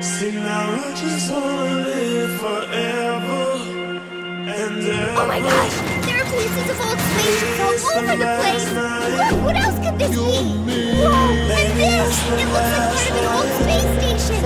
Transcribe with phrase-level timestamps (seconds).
[0.00, 3.40] See now I just wanna live forever.
[5.12, 5.76] Oh my gosh!
[6.06, 6.98] There are pieces of old
[7.60, 8.66] all over the place!
[9.44, 10.40] What else could this be?
[11.02, 11.12] Whoa,
[11.52, 12.16] and this!
[12.28, 13.90] It looks like part of an old space
[14.24, 14.40] station!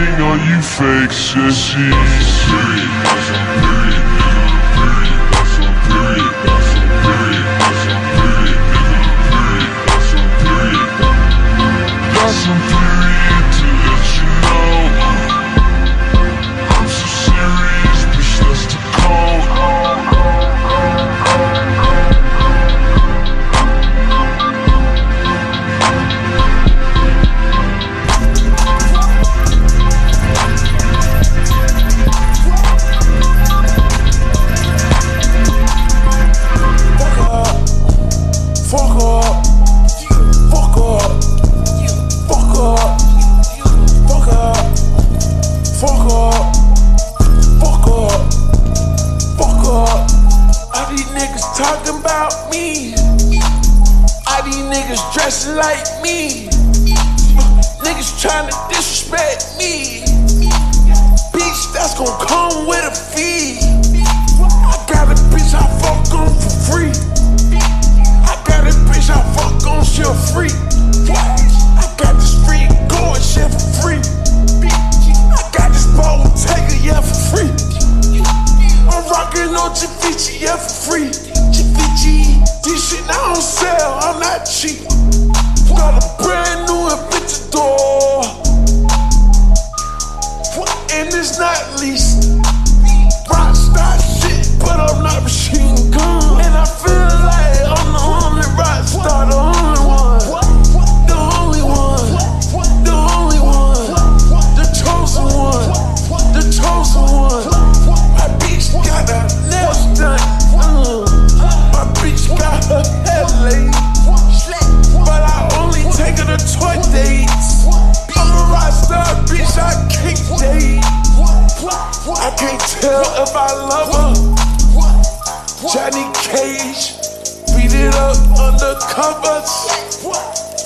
[0.00, 1.90] Cheating on you fake sissies.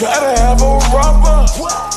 [0.04, 1.93] Gotta have a rubber.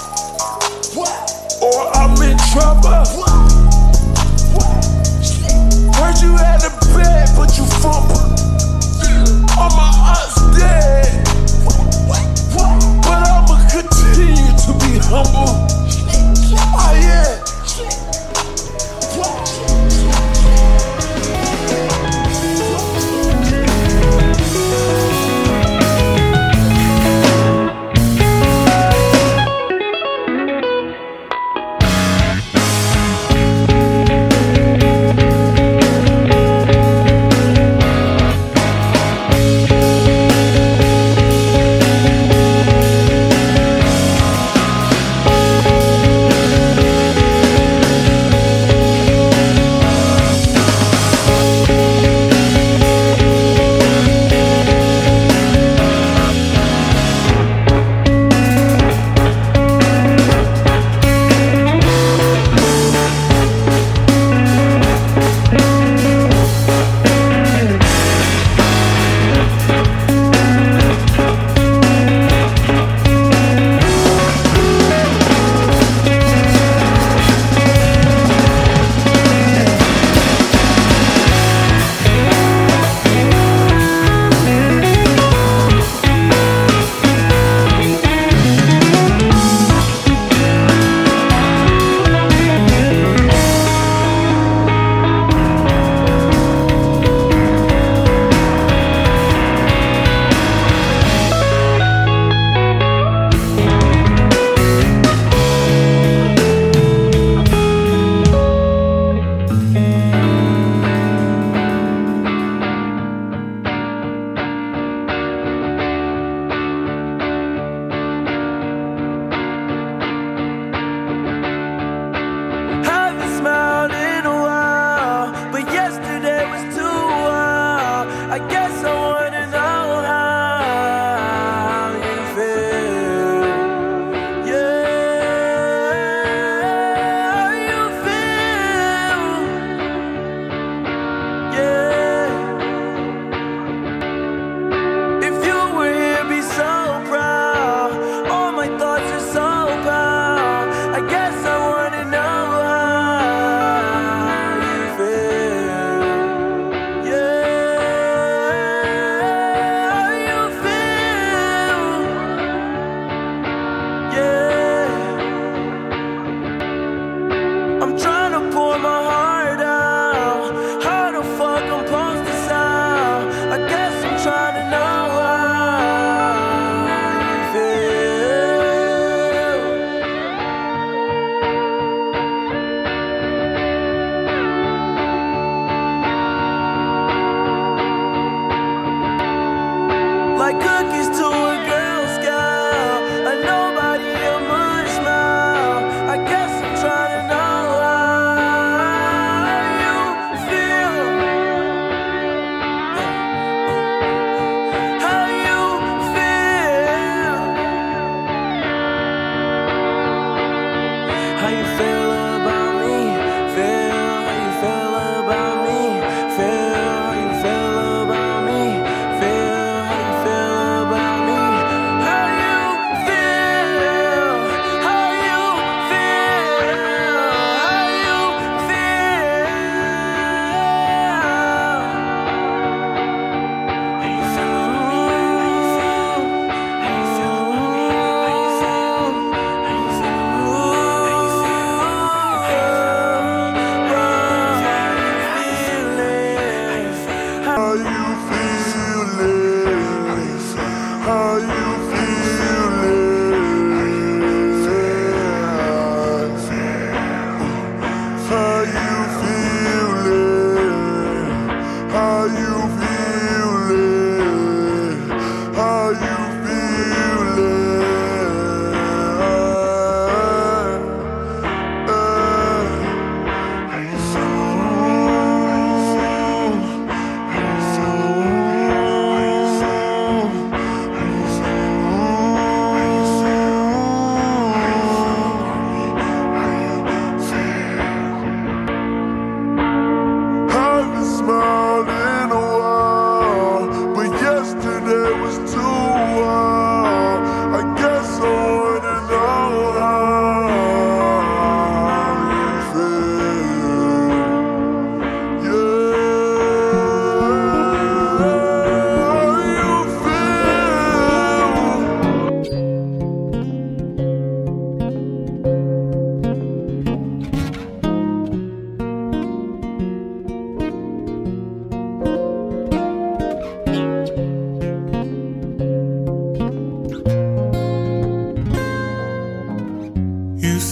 [211.47, 212.06] how you feel.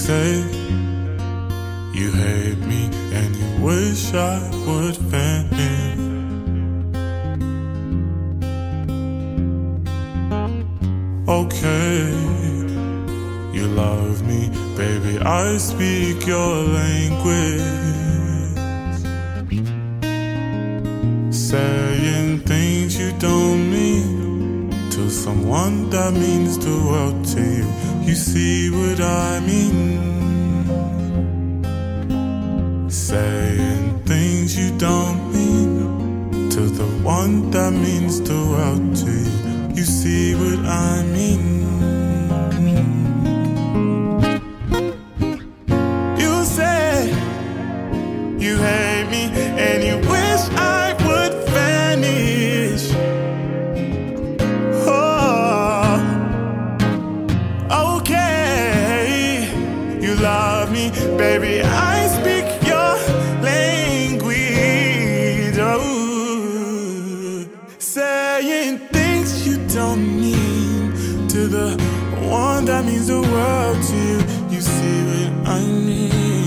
[0.05, 0.35] say
[1.91, 2.81] you hate me
[3.17, 5.99] and you wish I would vanish.
[11.27, 12.13] Okay,
[13.51, 15.17] you love me, baby.
[15.17, 17.63] I speak your language,
[21.33, 28.69] saying things you don't mean to someone that means the world to you you see
[28.69, 30.13] what I mean?
[32.89, 39.75] Saying things you don't mean to the one that means the world to you.
[39.75, 41.54] You see what I mean?
[69.85, 71.77] Don't to the
[72.27, 74.17] one that means the world to you.
[74.55, 76.44] You see what I mean?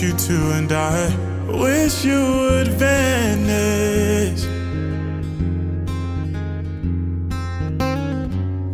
[0.00, 1.14] You too, and I
[1.46, 4.42] wish you would vanish.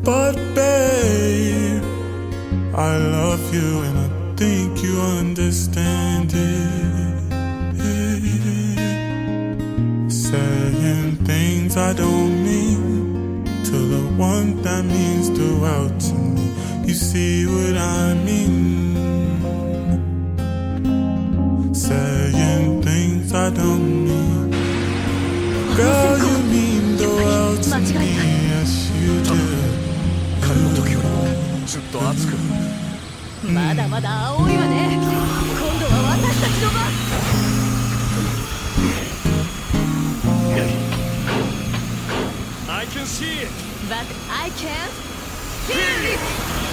[0.03, 1.85] But babe,
[2.75, 7.19] I love you, and I think you understand it.
[10.11, 16.55] Saying things I don't mean to the one that means the world to me.
[16.87, 18.88] You see what I mean?
[31.99, 32.37] と熱く
[33.45, 35.09] まだまだ青いわね今
[35.81, 36.89] 度は私たちの番
[42.69, 43.49] I can see it
[43.89, 44.93] But I can't
[45.67, 45.79] feel
[46.15, 46.68] it